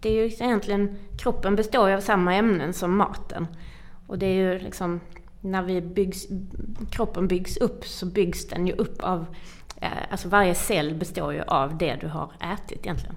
Det 0.00 0.08
är 0.08 0.12
ju 0.12 0.24
egentligen, 0.24 0.98
kroppen 1.18 1.56
består 1.56 1.88
ju 1.88 1.94
av 1.94 2.00
samma 2.00 2.34
ämnen 2.34 2.72
som 2.72 2.96
maten. 2.96 3.46
Och 4.06 4.18
det 4.18 4.26
är 4.26 4.34
ju 4.34 4.58
liksom, 4.58 5.00
när 5.40 5.62
vi 5.62 5.80
byggs, 5.80 6.26
kroppen 6.90 7.28
byggs 7.28 7.56
upp 7.56 7.86
så 7.86 8.06
byggs 8.06 8.48
den 8.48 8.66
ju 8.66 8.72
upp 8.72 9.02
av, 9.02 9.26
eh, 9.80 9.88
alltså 10.10 10.28
varje 10.28 10.54
cell 10.54 10.94
består 10.94 11.32
ju 11.32 11.42
av 11.42 11.78
det 11.78 11.96
du 12.00 12.06
har 12.08 12.32
ätit 12.54 12.78
egentligen. 12.78 13.16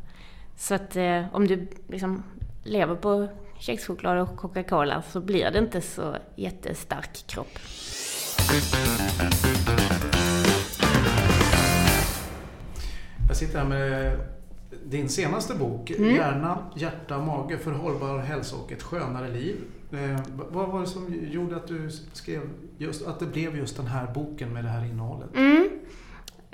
Så 0.55 0.75
att 0.75 0.95
eh, 0.95 1.23
om 1.31 1.47
du 1.47 1.67
liksom 1.87 2.23
lever 2.63 2.95
på 2.95 3.27
kexchoklad 3.59 4.19
och 4.19 4.37
Coca-Cola 4.37 5.03
så 5.11 5.21
blir 5.21 5.51
det 5.51 5.59
inte 5.59 5.81
så 5.81 6.15
jättestark 6.35 7.27
kropp. 7.27 7.59
Jag 13.27 13.37
sitter 13.37 13.57
här 13.57 13.65
med 13.65 14.19
din 14.85 15.09
senaste 15.09 15.55
bok, 15.55 15.89
mm. 15.89 16.15
Hjärna, 16.15 16.71
hjärta, 16.75 17.17
mage 17.17 17.57
för 17.57 17.71
hållbar 17.71 18.19
hälsa 18.19 18.55
och 18.55 18.71
ett 18.71 18.83
skönare 18.83 19.29
liv. 19.29 19.55
Eh, 19.91 20.19
vad 20.35 20.67
var 20.67 20.81
det 20.81 20.87
som 20.87 21.15
gjorde 21.31 21.55
att 21.55 21.67
du 21.67 21.89
skrev 22.13 22.41
just, 22.77 23.07
att 23.07 23.19
det 23.19 23.25
blev 23.25 23.57
just 23.57 23.77
den 23.77 23.87
här 23.87 24.07
boken 24.13 24.53
med 24.53 24.63
det 24.63 24.69
här 24.69 24.85
innehållet? 24.85 25.35
Mm. 25.35 25.69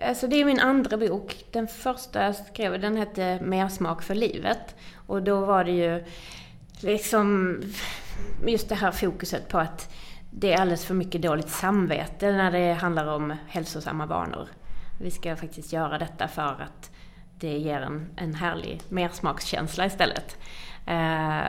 Alltså 0.01 0.27
det 0.27 0.41
är 0.41 0.45
min 0.45 0.59
andra 0.59 0.97
bok. 0.97 1.45
Den 1.51 1.67
första 1.67 2.23
jag 2.23 2.35
skrev, 2.35 2.81
den 2.81 2.97
hette 2.97 3.39
Mersmak 3.41 4.03
för 4.03 4.15
livet. 4.15 4.75
Och 5.07 5.23
då 5.23 5.45
var 5.45 5.63
det 5.63 5.71
ju 5.71 6.03
liksom 6.79 7.57
just 8.47 8.69
det 8.69 8.75
här 8.75 8.91
fokuset 8.91 9.49
på 9.49 9.57
att 9.57 9.93
det 10.31 10.53
är 10.53 10.61
alldeles 10.61 10.85
för 10.85 10.93
mycket 10.93 11.21
dåligt 11.21 11.49
samvete 11.49 12.31
när 12.31 12.51
det 12.51 12.73
handlar 12.73 13.07
om 13.07 13.33
hälsosamma 13.47 14.05
vanor. 14.05 14.47
Vi 14.99 15.11
ska 15.11 15.35
faktiskt 15.35 15.73
göra 15.73 15.97
detta 15.97 16.27
för 16.27 16.41
att 16.61 16.91
det 17.39 17.57
ger 17.57 17.81
en, 17.81 18.07
en 18.15 18.35
härlig 18.35 18.81
mersmakskänsla 18.89 19.85
istället. 19.85 20.37
Eh, 20.85 21.43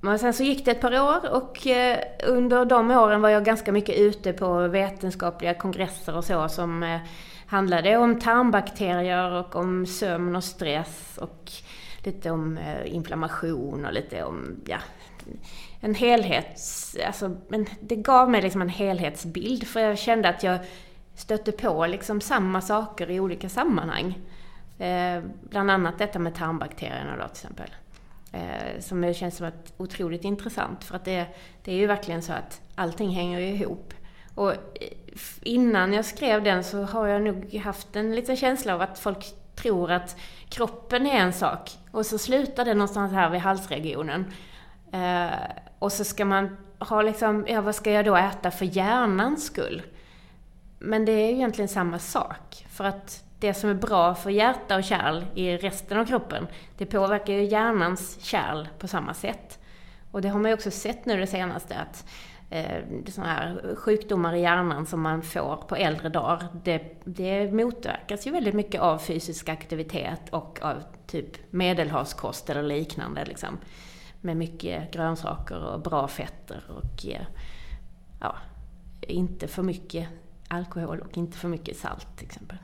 men 0.00 0.18
sen 0.18 0.34
så 0.34 0.42
gick 0.42 0.64
det 0.64 0.70
ett 0.70 0.80
par 0.80 1.00
år 1.00 1.30
och 1.30 1.66
eh, 1.66 1.98
under 2.26 2.64
de 2.64 2.90
åren 2.90 3.20
var 3.20 3.28
jag 3.28 3.44
ganska 3.44 3.72
mycket 3.72 3.98
ute 3.98 4.32
på 4.32 4.68
vetenskapliga 4.68 5.54
kongresser 5.54 6.16
och 6.16 6.24
så 6.24 6.48
som 6.48 6.82
eh, 6.82 7.00
handlade 7.46 7.96
om 7.96 8.20
tarmbakterier 8.20 9.32
och 9.32 9.56
om 9.56 9.86
sömn 9.86 10.36
och 10.36 10.44
stress 10.44 11.18
och 11.18 11.52
lite 12.04 12.30
om 12.30 12.58
eh, 12.58 12.94
inflammation 12.94 13.84
och 13.84 13.92
lite 13.92 14.24
om, 14.24 14.60
ja, 14.66 14.78
en 15.80 15.94
helhets... 15.94 16.96
Alltså, 17.06 17.36
men 17.48 17.66
det 17.80 17.96
gav 17.96 18.30
mig 18.30 18.42
liksom 18.42 18.62
en 18.62 18.68
helhetsbild 18.68 19.66
för 19.66 19.80
jag 19.80 19.98
kände 19.98 20.28
att 20.28 20.42
jag 20.42 20.58
stötte 21.14 21.52
på 21.52 21.86
liksom 21.86 22.20
samma 22.20 22.60
saker 22.60 23.10
i 23.10 23.20
olika 23.20 23.48
sammanhang. 23.48 24.18
Eh, 24.78 25.22
bland 25.50 25.70
annat 25.70 25.98
detta 25.98 26.18
med 26.18 26.34
tarmbakterierna 26.34 27.16
då 27.16 27.22
till 27.22 27.32
exempel. 27.32 27.70
Eh, 28.32 28.80
som 28.80 29.14
känns 29.14 29.36
som 29.36 29.46
ett 29.46 29.72
otroligt 29.76 30.24
intressant 30.24 30.84
för 30.84 30.96
att 30.96 31.04
det, 31.04 31.26
det 31.64 31.72
är 31.72 31.76
ju 31.76 31.86
verkligen 31.86 32.22
så 32.22 32.32
att 32.32 32.60
allting 32.74 33.10
hänger 33.10 33.40
ihop. 33.40 33.94
Och 34.34 34.54
innan 35.42 35.92
jag 35.92 36.04
skrev 36.04 36.42
den 36.42 36.64
så 36.64 36.82
har 36.82 37.06
jag 37.06 37.22
nog 37.22 37.54
haft 37.54 37.96
en 37.96 38.14
liten 38.14 38.36
känsla 38.36 38.74
av 38.74 38.80
att 38.82 38.98
folk 38.98 39.34
tror 39.54 39.90
att 39.90 40.16
kroppen 40.48 41.06
är 41.06 41.20
en 41.20 41.32
sak 41.32 41.70
och 41.90 42.06
så 42.06 42.18
slutar 42.18 42.64
det 42.64 42.74
någonstans 42.74 43.12
här 43.12 43.30
vid 43.30 43.40
halsregionen. 43.40 44.32
Eh, 44.92 45.30
och 45.78 45.92
så 45.92 46.04
ska 46.04 46.24
man 46.24 46.56
ha 46.78 47.02
liksom, 47.02 47.44
ja 47.48 47.60
vad 47.60 47.74
ska 47.74 47.90
jag 47.90 48.04
då 48.04 48.16
äta 48.16 48.50
för 48.50 48.64
hjärnans 48.64 49.44
skull? 49.46 49.82
Men 50.78 51.04
det 51.04 51.12
är 51.12 51.26
ju 51.26 51.34
egentligen 51.34 51.68
samma 51.68 51.98
sak. 51.98 52.66
För 52.68 52.84
att 52.84 53.24
det 53.40 53.54
som 53.54 53.70
är 53.70 53.74
bra 53.74 54.14
för 54.14 54.30
hjärta 54.30 54.76
och 54.76 54.84
kärl 54.84 55.24
i 55.34 55.56
resten 55.56 55.98
av 55.98 56.04
kroppen, 56.04 56.46
det 56.78 56.86
påverkar 56.86 57.32
ju 57.32 57.44
hjärnans 57.44 58.20
kärl 58.20 58.68
på 58.78 58.88
samma 58.88 59.14
sätt. 59.14 59.58
Och 60.10 60.22
det 60.22 60.28
har 60.28 60.38
man 60.38 60.50
ju 60.50 60.54
också 60.54 60.70
sett 60.70 61.06
nu 61.06 61.16
det 61.16 61.26
senaste, 61.26 61.74
att 61.74 62.04
eh, 62.50 62.84
sådana 63.08 63.32
här 63.32 63.74
sjukdomar 63.76 64.34
i 64.34 64.40
hjärnan 64.40 64.86
som 64.86 65.00
man 65.00 65.22
får 65.22 65.56
på 65.56 65.76
äldre 65.76 66.08
dagar, 66.08 66.46
det, 66.64 67.02
det 67.04 67.52
motverkas 67.52 68.26
ju 68.26 68.30
väldigt 68.30 68.54
mycket 68.54 68.80
av 68.80 68.98
fysisk 68.98 69.48
aktivitet 69.48 70.28
och 70.30 70.58
av 70.62 70.82
typ 71.06 71.52
medelhavskost 71.52 72.50
eller 72.50 72.62
liknande. 72.62 73.24
Liksom, 73.24 73.58
med 74.20 74.36
mycket 74.36 74.92
grönsaker 74.92 75.64
och 75.64 75.80
bra 75.80 76.08
fetter 76.08 76.62
och 76.68 77.06
eh, 77.06 77.26
ja, 78.20 78.36
inte 79.00 79.48
för 79.48 79.62
mycket 79.62 80.08
alkohol 80.48 81.00
och 81.00 81.18
inte 81.18 81.38
för 81.38 81.48
mycket 81.48 81.76
salt 81.76 82.16
till 82.16 82.26
exempel. 82.26 82.58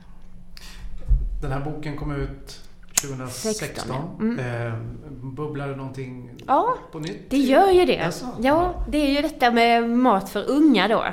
Den 1.41 1.51
här 1.51 1.59
boken 1.59 1.97
kom 1.97 2.15
ut 2.15 2.61
2016. 3.01 3.53
16, 3.53 3.85
ja. 3.89 4.23
mm. 4.23 4.39
eh, 4.39 4.73
bubblar 5.09 5.67
det 5.67 5.75
någonting 5.75 6.31
ja, 6.47 6.77
på 6.91 6.99
nytt? 6.99 7.29
det 7.29 7.37
gör 7.37 7.71
ju 7.71 7.85
det. 7.85 7.99
Alltså, 7.99 8.25
ja, 8.39 8.85
det 8.89 8.97
är 8.97 9.15
ju 9.15 9.21
detta 9.21 9.51
med 9.51 9.89
mat 9.89 10.29
för 10.29 10.49
unga 10.49 10.87
då. 10.87 11.05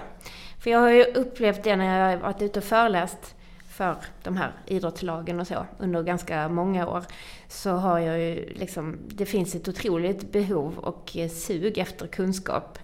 För 0.58 0.70
jag 0.70 0.78
har 0.78 0.90
ju 0.90 1.04
upplevt 1.04 1.64
det 1.64 1.76
när 1.76 1.98
jag 1.98 2.16
har 2.16 2.22
varit 2.22 2.42
ute 2.42 2.58
och 2.58 2.64
föreläst 2.64 3.34
för 3.68 3.96
de 4.22 4.36
här 4.36 4.52
idrottslagen 4.66 5.40
och 5.40 5.46
så 5.46 5.66
under 5.78 6.02
ganska 6.02 6.48
många 6.48 6.88
år. 6.88 7.04
Så 7.48 7.70
har 7.70 7.98
jag 7.98 8.20
ju 8.20 8.54
liksom, 8.54 8.98
det 9.08 9.26
finns 9.26 9.54
ett 9.54 9.68
otroligt 9.68 10.32
behov 10.32 10.78
och 10.78 11.16
sug 11.30 11.78
efter 11.78 12.06
kunskap 12.06 12.78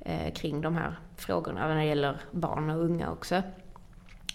eh, 0.00 0.32
kring 0.34 0.60
de 0.60 0.76
här 0.76 0.98
frågorna 1.16 1.68
när 1.68 1.76
det 1.76 1.84
gäller 1.84 2.20
barn 2.30 2.70
och 2.70 2.84
unga 2.84 3.10
också. 3.10 3.42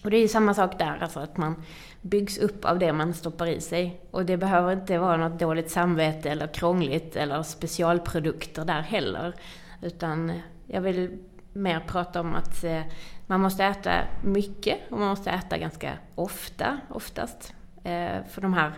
Och 0.04 0.10
det 0.10 0.18
är 0.18 0.22
ju 0.22 0.28
samma 0.28 0.54
sak 0.54 0.80
där, 0.80 0.98
alltså 1.02 1.20
att 1.20 1.38
man 1.38 1.64
byggs 2.02 2.38
upp 2.38 2.66
av 2.66 2.80
det 2.80 2.94
man 2.94 3.14
stoppar 3.14 3.48
i 3.48 3.62
sig. 3.62 4.02
Och 4.12 4.26
det 4.26 4.38
behöver 4.38 4.74
inte 4.74 4.98
vara 4.98 5.18
något 5.18 5.40
dåligt 5.40 5.72
samvete 5.72 6.30
eller 6.30 6.48
krångligt 6.48 7.16
eller 7.16 7.44
specialprodukter 7.44 8.66
där 8.66 8.82
heller. 8.82 9.34
Utan 9.82 10.30
eh, 10.30 10.36
jag 10.68 10.82
vill 10.82 11.18
mer 11.54 11.80
prata 11.80 12.22
om 12.22 12.36
att 12.36 12.64
eh, 12.64 12.82
man 13.28 13.42
måste 13.42 13.66
äta 13.66 13.92
mycket 14.24 14.78
och 14.90 15.00
man 15.00 15.08
måste 15.10 15.32
äta 15.32 15.58
ganska 15.58 15.94
ofta, 16.16 16.80
oftast. 16.90 17.54
Eh, 17.84 18.24
för 18.30 18.42
de 18.42 18.54
här, 18.54 18.72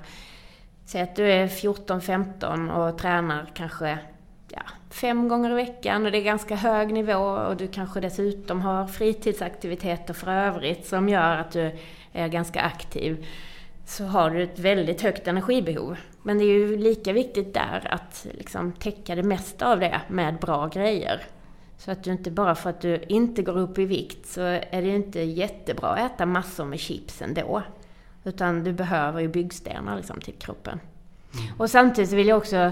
säg 0.85 1.01
att 1.01 1.15
du 1.15 1.31
är 1.31 1.47
14-15 1.47 2.71
och 2.71 2.97
tränar 2.97 3.51
kanske 3.53 3.97
ja, 4.47 4.61
fem 4.89 5.27
gånger 5.27 5.51
i 5.51 5.53
veckan 5.53 6.05
och 6.05 6.11
det 6.11 6.17
är 6.17 6.23
ganska 6.23 6.55
hög 6.55 6.93
nivå 6.93 7.23
och 7.23 7.57
du 7.57 7.67
kanske 7.67 7.99
dessutom 7.99 8.61
har 8.61 8.87
fritidsaktiviteter 8.87 10.13
för 10.13 10.31
övrigt 10.31 10.85
som 10.85 11.09
gör 11.09 11.37
att 11.37 11.51
du 11.51 11.71
är 12.13 12.27
ganska 12.27 12.61
aktiv 12.61 13.25
så 13.85 14.05
har 14.05 14.29
du 14.29 14.43
ett 14.43 14.59
väldigt 14.59 15.01
högt 15.01 15.27
energibehov. 15.27 15.97
Men 16.23 16.37
det 16.37 16.43
är 16.43 16.47
ju 16.47 16.77
lika 16.77 17.13
viktigt 17.13 17.53
där 17.53 17.87
att 17.91 18.27
liksom 18.31 18.71
täcka 18.71 19.15
det 19.15 19.23
mesta 19.23 19.71
av 19.71 19.79
det 19.79 20.01
med 20.07 20.39
bra 20.39 20.67
grejer. 20.67 21.21
Så 21.77 21.91
att 21.91 22.03
du 22.03 22.11
inte 22.11 22.31
bara 22.31 22.55
för 22.55 22.69
att 22.69 22.81
du 22.81 23.03
inte 23.07 23.41
går 23.41 23.57
upp 23.57 23.79
i 23.79 23.85
vikt 23.85 24.25
så 24.25 24.41
är 24.41 24.81
det 24.81 24.95
inte 24.95 25.19
jättebra 25.21 25.89
att 25.89 26.11
äta 26.11 26.25
massor 26.25 26.65
med 26.65 26.79
chips 26.79 27.21
ändå. 27.21 27.63
Utan 28.23 28.63
du 28.63 28.73
behöver 28.73 29.19
ju 29.19 29.27
byggstenar 29.27 29.97
liksom 29.97 30.21
till 30.21 30.33
kroppen. 30.33 30.79
Mm. 31.33 31.59
Och 31.59 31.69
samtidigt 31.69 32.11
vill 32.11 32.27
jag 32.27 32.37
också 32.37 32.71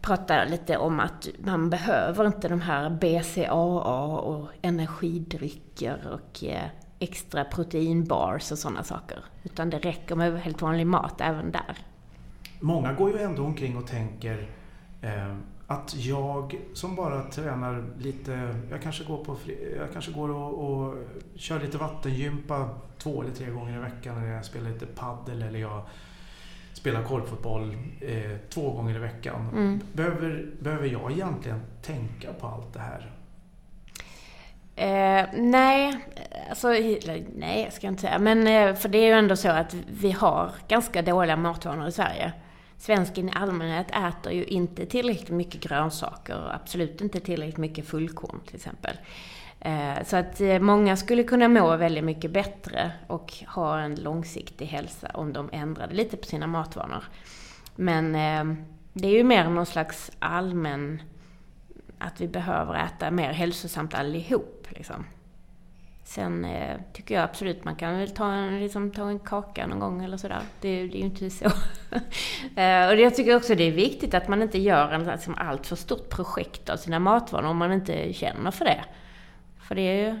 prata 0.00 0.44
lite 0.44 0.76
om 0.76 1.00
att 1.00 1.28
man 1.38 1.70
behöver 1.70 2.26
inte 2.26 2.48
de 2.48 2.60
här 2.60 2.90
BCAA 2.90 4.18
och 4.18 4.48
energidrycker 4.62 5.98
och 6.12 6.44
eh, 6.44 6.68
extra 7.04 7.44
proteinbars 7.44 8.52
och 8.52 8.58
sådana 8.58 8.84
saker. 8.84 9.24
Utan 9.42 9.70
det 9.70 9.78
räcker 9.78 10.16
med 10.16 10.40
helt 10.40 10.62
vanlig 10.62 10.86
mat 10.86 11.20
även 11.20 11.52
där. 11.52 11.78
Många 12.60 12.92
går 12.92 13.10
ju 13.10 13.18
ändå 13.18 13.44
omkring 13.44 13.76
och 13.76 13.86
tänker 13.86 14.48
eh, 15.02 15.36
att 15.66 15.94
jag 15.96 16.58
som 16.74 16.96
bara 16.96 17.22
tränar 17.22 17.84
lite, 17.98 18.56
jag 18.70 18.82
kanske 18.82 19.04
går, 19.04 19.24
på, 19.24 19.36
jag 19.78 19.92
kanske 19.92 20.12
går 20.12 20.30
och, 20.30 20.70
och 20.70 20.94
kör 21.36 21.60
lite 21.60 21.78
vattengympa 21.78 22.68
två 22.98 23.22
eller 23.22 23.32
tre 23.32 23.50
gånger 23.50 23.76
i 23.76 23.80
veckan 23.80 24.20
när 24.20 24.34
jag 24.34 24.44
spelar 24.44 24.70
lite 24.70 24.86
paddel 24.86 25.42
eller 25.42 25.58
jag 25.58 25.82
spelar 26.72 27.02
korpfotboll 27.02 27.76
eh, 28.00 28.36
två 28.48 28.72
gånger 28.72 28.96
i 28.96 28.98
veckan. 28.98 29.48
Mm. 29.52 29.80
Behöver, 29.92 30.46
behöver 30.60 30.88
jag 30.88 31.12
egentligen 31.12 31.60
tänka 31.82 32.32
på 32.32 32.46
allt 32.46 32.72
det 32.72 32.80
här? 32.80 33.10
Eh, 34.76 35.24
nej, 35.32 36.00
alltså, 36.48 36.68
nej 37.34 37.70
ska 37.72 37.86
jag 37.86 37.92
inte 37.92 38.02
säga. 38.02 38.18
Men 38.18 38.46
eh, 38.46 38.74
för 38.74 38.88
det 38.88 38.98
är 38.98 39.06
ju 39.06 39.12
ändå 39.12 39.36
så 39.36 39.48
att 39.48 39.74
vi 40.00 40.10
har 40.10 40.50
ganska 40.68 41.02
dåliga 41.02 41.36
matvanor 41.36 41.88
i 41.88 41.92
Sverige. 41.92 42.32
Svensken 42.78 43.28
i 43.28 43.32
allmänhet 43.34 43.86
äter 43.90 44.32
ju 44.32 44.44
inte 44.44 44.86
tillräckligt 44.86 45.30
mycket 45.30 45.60
grönsaker 45.60 46.44
och 46.44 46.54
absolut 46.54 47.00
inte 47.00 47.20
tillräckligt 47.20 47.56
mycket 47.56 47.88
fullkorn 47.88 48.40
till 48.46 48.56
exempel. 48.56 48.96
Eh, 49.60 50.04
så 50.04 50.16
att 50.16 50.40
eh, 50.40 50.58
många 50.58 50.96
skulle 50.96 51.22
kunna 51.22 51.48
må 51.48 51.76
väldigt 51.76 52.04
mycket 52.04 52.30
bättre 52.30 52.92
och 53.06 53.32
ha 53.46 53.80
en 53.80 53.94
långsiktig 53.94 54.66
hälsa 54.66 55.10
om 55.14 55.32
de 55.32 55.50
ändrade 55.52 55.94
lite 55.94 56.16
på 56.16 56.26
sina 56.26 56.46
matvanor. 56.46 57.04
Men 57.76 58.14
eh, 58.14 58.56
det 58.92 59.08
är 59.08 59.12
ju 59.12 59.24
mer 59.24 59.48
någon 59.48 59.66
slags 59.66 60.10
allmän 60.18 61.02
att 61.98 62.20
vi 62.20 62.28
behöver 62.28 62.74
äta 62.74 63.10
mer 63.10 63.32
hälsosamt 63.32 63.94
allihop. 63.94 64.66
Liksom. 64.70 65.04
Sen 66.04 66.44
eh, 66.44 66.76
tycker 66.92 67.14
jag 67.14 67.24
absolut 67.24 67.64
man 67.64 67.76
kan 67.76 67.98
väl 67.98 68.10
ta 68.10 68.32
en, 68.32 68.60
liksom, 68.60 68.90
ta 68.90 69.08
en 69.08 69.18
kaka 69.18 69.66
någon 69.66 69.78
gång 69.78 70.04
eller 70.04 70.16
sådär. 70.16 70.42
Det, 70.60 70.68
det 70.68 70.94
är 70.94 70.98
ju 70.98 71.04
inte 71.04 71.30
så. 71.30 71.44
eh, 72.60 72.88
och 72.88 72.96
jag 72.96 73.14
tycker 73.14 73.36
också 73.36 73.54
det 73.54 73.64
är 73.64 73.72
viktigt 73.72 74.14
att 74.14 74.28
man 74.28 74.42
inte 74.42 74.58
gör 74.58 74.92
en 74.92 75.04
liksom, 75.04 75.34
allt 75.38 75.66
för 75.66 75.76
stort 75.76 76.08
projekt 76.08 76.68
av 76.68 76.76
sina 76.76 76.98
matvanor 76.98 77.48
om 77.48 77.56
man 77.56 77.72
inte 77.72 78.12
känner 78.12 78.50
för 78.50 78.64
det. 78.64 78.84
För 79.58 79.74
det 79.74 79.82
är 79.82 80.08
ju 80.08 80.18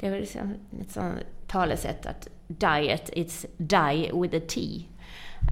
det 0.00 0.06
är 0.06 0.20
liksom 0.20 0.54
ett 0.80 0.90
sånt 0.90 1.18
talesätt 1.46 2.06
att 2.06 2.28
diet, 2.48 3.10
it's 3.16 3.46
die 3.56 4.10
with 4.20 4.36
a 4.36 4.40
T. 4.48 4.84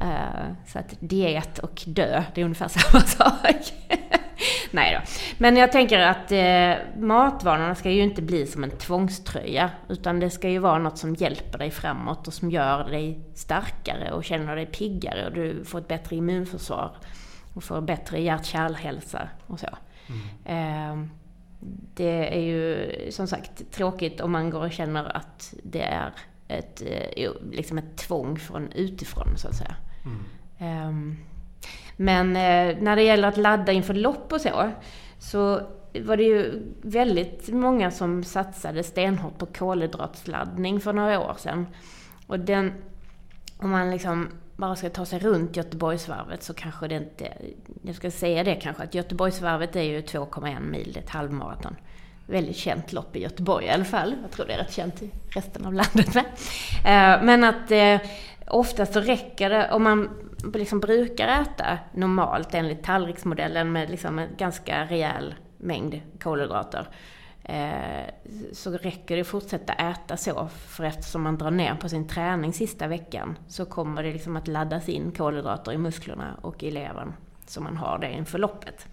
Eh, 0.00 0.52
så 0.66 0.78
att 0.78 0.94
diet 1.00 1.58
och 1.58 1.82
dö, 1.86 2.24
det 2.34 2.40
är 2.40 2.44
ungefär 2.44 2.68
samma 2.68 3.04
sak. 3.04 3.72
Nej 4.70 4.98
då. 5.00 5.10
Men 5.38 5.56
jag 5.56 5.72
tänker 5.72 5.98
att 5.98 6.32
eh, 6.32 7.02
matvanorna 7.02 7.74
ska 7.74 7.90
ju 7.90 8.02
inte 8.02 8.22
bli 8.22 8.46
som 8.46 8.64
en 8.64 8.70
tvångströja. 8.70 9.70
Utan 9.88 10.20
det 10.20 10.30
ska 10.30 10.48
ju 10.48 10.58
vara 10.58 10.78
något 10.78 10.98
som 10.98 11.14
hjälper 11.14 11.58
dig 11.58 11.70
framåt 11.70 12.26
och 12.26 12.34
som 12.34 12.50
gör 12.50 12.84
dig 12.84 13.20
starkare 13.34 14.12
och 14.12 14.24
känner 14.24 14.56
dig 14.56 14.66
piggare 14.66 15.26
och 15.26 15.32
du 15.32 15.64
får 15.64 15.78
ett 15.78 15.88
bättre 15.88 16.16
immunförsvar. 16.16 16.96
Och 17.54 17.64
får 17.64 17.80
bättre 17.80 18.20
hjärt-kärlhälsa 18.20 19.28
och 19.46 19.60
så. 19.60 19.68
Mm. 20.06 21.02
Eh, 21.02 21.08
det 21.94 22.36
är 22.36 22.40
ju 22.40 22.90
som 23.10 23.26
sagt 23.26 23.72
tråkigt 23.72 24.20
om 24.20 24.32
man 24.32 24.50
går 24.50 24.64
och 24.64 24.72
känner 24.72 25.16
att 25.16 25.54
det 25.62 25.82
är 25.82 26.12
ett, 26.48 26.82
eh, 27.16 27.30
liksom 27.50 27.78
ett 27.78 27.96
tvång 27.96 28.38
från 28.38 28.72
utifrån 28.72 29.36
så 29.36 29.48
att 29.48 29.56
säga. 29.56 29.76
Mm. 30.04 30.88
Um, 30.88 31.16
men 31.96 32.36
eh, 32.36 32.76
när 32.82 32.96
det 32.96 33.02
gäller 33.02 33.28
att 33.28 33.36
ladda 33.36 33.72
inför 33.72 33.94
lopp 33.94 34.32
och 34.32 34.40
så, 34.40 34.70
så 35.18 35.60
var 36.00 36.16
det 36.16 36.22
ju 36.22 36.62
väldigt 36.82 37.48
många 37.48 37.90
som 37.90 38.24
satsade 38.24 38.82
stenhårt 38.82 39.38
på 39.38 39.46
kolhydratsladdning 39.46 40.80
för 40.80 40.92
några 40.92 41.20
år 41.20 41.34
sedan. 41.38 41.66
Och 42.26 42.40
den, 42.40 42.72
om 43.58 43.70
man 43.70 43.90
liksom 43.90 44.28
bara 44.56 44.76
ska 44.76 44.90
ta 44.90 45.06
sig 45.06 45.18
runt 45.18 45.56
Göteborgsvarvet 45.56 46.42
så 46.42 46.54
kanske 46.54 46.88
det 46.88 46.94
inte... 46.94 47.32
Jag 47.82 47.94
ska 47.94 48.10
säga 48.10 48.44
det 48.44 48.54
kanske, 48.54 48.82
att 48.82 48.94
Göteborgsvarvet 48.94 49.76
är 49.76 49.82
ju 49.82 50.00
2,1 50.00 50.60
mil, 50.60 50.96
ett 50.98 51.10
halvmaraton. 51.10 51.76
Väldigt 52.26 52.56
känt 52.56 52.92
lopp 52.92 53.16
i 53.16 53.22
Göteborg 53.22 53.66
i 53.66 53.70
alla 53.70 53.84
fall. 53.84 54.14
Jag 54.22 54.30
tror 54.30 54.46
det 54.46 54.52
är 54.52 54.58
rätt 54.58 54.72
känt 54.72 55.02
i 55.02 55.10
resten 55.30 55.66
av 55.66 55.74
landet 55.74 56.14
med. 56.14 56.24
Eh, 56.84 57.24
men 57.24 57.44
att 57.44 57.70
eh, 57.70 58.10
oftast 58.46 58.92
så 58.92 59.00
räcker 59.00 59.50
det, 59.50 59.70
om 59.72 59.82
man 59.82 60.10
liksom 60.54 60.80
brukar 60.80 61.28
äta 61.42 61.78
normalt 61.92 62.54
enligt 62.54 62.82
tallriksmodellen 62.84 63.72
med 63.72 63.90
liksom 63.90 64.18
en 64.18 64.28
ganska 64.36 64.84
rejäl 64.84 65.34
mängd 65.58 66.00
kolhydrater 66.22 66.88
eh, 67.44 68.04
så 68.52 68.70
räcker 68.70 69.14
det 69.14 69.20
att 69.20 69.26
fortsätta 69.26 69.72
äta 69.72 70.16
så. 70.16 70.48
För 70.68 70.84
eftersom 70.84 71.22
man 71.22 71.38
drar 71.38 71.50
ner 71.50 71.74
på 71.74 71.88
sin 71.88 72.08
träning 72.08 72.52
sista 72.52 72.86
veckan 72.86 73.38
så 73.48 73.64
kommer 73.64 74.02
det 74.02 74.12
liksom 74.12 74.36
att 74.36 74.48
laddas 74.48 74.88
in 74.88 75.12
kolhydrater 75.12 75.72
i 75.72 75.78
musklerna 75.78 76.34
och 76.42 76.62
i 76.62 76.70
levern. 76.70 77.12
Så 77.46 77.60
man 77.60 77.76
har 77.76 77.98
det 77.98 78.12
inför 78.12 78.38
loppet. 78.38 78.86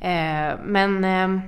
Eh, 0.00 0.58
men 0.64 1.04
eh, 1.04 1.40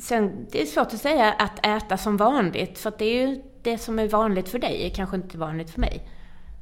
sen, 0.00 0.46
det 0.50 0.62
är 0.62 0.66
svårt 0.66 0.86
att 0.86 1.00
säga 1.00 1.32
att 1.32 1.66
äta 1.66 1.96
som 1.96 2.16
vanligt. 2.16 2.78
För 2.78 2.92
det 2.98 3.04
är 3.04 3.26
ju 3.26 3.42
det 3.64 3.78
som 3.78 3.98
är 3.98 4.08
vanligt 4.08 4.48
för 4.48 4.58
dig 4.58 4.86
är 4.86 4.90
kanske 4.90 5.16
inte 5.16 5.38
vanligt 5.38 5.70
för 5.70 5.80
mig. 5.80 6.08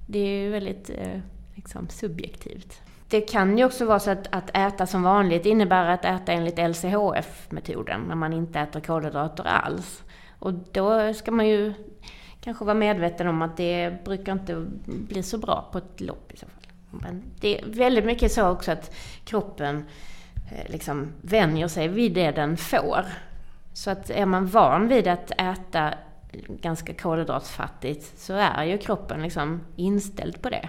Det 0.06 0.18
är 0.18 0.42
ju 0.42 0.50
väldigt 0.50 0.90
eh, 0.90 1.20
liksom, 1.54 1.88
subjektivt. 1.88 2.80
Det 3.08 3.20
kan 3.20 3.58
ju 3.58 3.64
också 3.64 3.84
vara 3.84 4.00
så 4.00 4.10
att, 4.10 4.26
att 4.30 4.56
äta 4.56 4.86
som 4.86 5.02
vanligt 5.02 5.46
innebär 5.46 5.86
att 5.86 6.04
äta 6.04 6.32
enligt 6.32 6.58
LCHF-metoden, 6.58 8.00
när 8.00 8.14
man 8.14 8.32
inte 8.32 8.60
äter 8.60 8.80
kolhydrater 8.80 9.44
alls. 9.44 10.02
Och 10.38 10.52
då 10.52 11.14
ska 11.14 11.30
man 11.30 11.48
ju 11.48 11.74
kanske 12.40 12.64
vara 12.64 12.74
medveten 12.74 13.26
om 13.28 13.42
att 13.42 13.56
det 13.56 14.04
brukar 14.04 14.32
inte 14.32 14.66
bli 14.84 15.22
så 15.22 15.38
bra 15.38 15.68
på 15.72 15.78
ett 15.78 16.00
lopp 16.00 16.32
i 16.32 16.36
så 16.36 16.46
fall. 16.46 16.72
Men 16.90 17.22
det 17.40 17.60
är 17.60 17.64
väldigt 17.66 18.04
mycket 18.04 18.32
så 18.32 18.48
också 18.48 18.72
att 18.72 18.94
kroppen 19.24 19.84
eh, 20.52 20.72
liksom 20.72 21.12
vänjer 21.22 21.68
sig 21.68 21.88
vid 21.88 22.14
det 22.14 22.30
den 22.30 22.56
får. 22.56 23.04
Så 23.72 23.90
att 23.90 24.10
är 24.10 24.26
man 24.26 24.46
van 24.46 24.88
vid 24.88 25.08
att 25.08 25.30
äta 25.30 25.94
ganska 26.48 26.94
kolhydratsfattigt 26.94 28.18
så 28.18 28.34
är 28.34 28.64
ju 28.64 28.78
kroppen 28.78 29.22
liksom 29.22 29.60
inställd 29.76 30.42
på 30.42 30.50
det. 30.50 30.68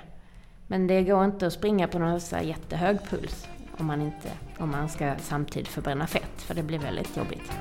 Men 0.67 0.87
det 0.87 1.03
går 1.03 1.25
inte 1.25 1.47
att 1.47 1.53
springa 1.53 1.87
på 1.87 1.99
någon 1.99 2.21
så 2.21 2.37
jättehög 2.37 2.97
puls 3.09 3.47
om 3.77 3.85
man, 3.85 4.01
inte, 4.01 4.31
om 4.57 4.71
man 4.71 4.89
ska 4.89 5.15
samtidigt 5.19 5.67
förbränna 5.67 6.07
fett, 6.07 6.41
för 6.41 6.55
det 6.55 6.63
blir 6.63 6.79
väldigt 6.79 7.17
jobbigt. 7.17 7.51